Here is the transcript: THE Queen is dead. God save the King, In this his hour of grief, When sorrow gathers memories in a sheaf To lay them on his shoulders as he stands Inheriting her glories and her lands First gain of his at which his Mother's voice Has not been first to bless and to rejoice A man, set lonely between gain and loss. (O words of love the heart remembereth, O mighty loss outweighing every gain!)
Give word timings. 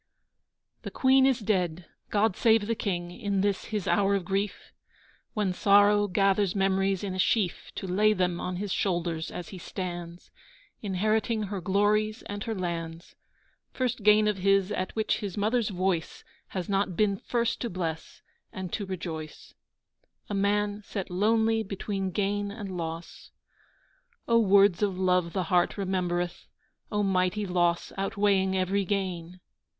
THE 0.81 0.89
Queen 0.89 1.27
is 1.27 1.39
dead. 1.41 1.85
God 2.09 2.35
save 2.35 2.65
the 2.65 2.73
King, 2.73 3.11
In 3.11 3.41
this 3.41 3.65
his 3.65 3.87
hour 3.87 4.15
of 4.15 4.25
grief, 4.25 4.71
When 5.35 5.53
sorrow 5.53 6.07
gathers 6.07 6.55
memories 6.55 7.03
in 7.03 7.13
a 7.13 7.19
sheaf 7.19 7.71
To 7.75 7.85
lay 7.85 8.13
them 8.13 8.39
on 8.41 8.55
his 8.55 8.73
shoulders 8.73 9.29
as 9.29 9.49
he 9.49 9.59
stands 9.59 10.31
Inheriting 10.81 11.43
her 11.43 11.61
glories 11.61 12.23
and 12.23 12.43
her 12.45 12.55
lands 12.55 13.15
First 13.73 14.01
gain 14.01 14.27
of 14.27 14.39
his 14.39 14.71
at 14.71 14.89
which 14.95 15.19
his 15.19 15.37
Mother's 15.37 15.69
voice 15.69 16.23
Has 16.47 16.67
not 16.67 16.95
been 16.97 17.17
first 17.19 17.61
to 17.61 17.69
bless 17.69 18.23
and 18.51 18.73
to 18.73 18.87
rejoice 18.87 19.53
A 20.31 20.33
man, 20.33 20.81
set 20.83 21.11
lonely 21.11 21.61
between 21.61 22.09
gain 22.09 22.49
and 22.49 22.75
loss. 22.75 23.29
(O 24.27 24.39
words 24.39 24.81
of 24.81 24.97
love 24.97 25.33
the 25.33 25.43
heart 25.53 25.77
remembereth, 25.77 26.47
O 26.91 27.03
mighty 27.03 27.45
loss 27.45 27.91
outweighing 27.99 28.57
every 28.57 28.83
gain!) 28.83 29.39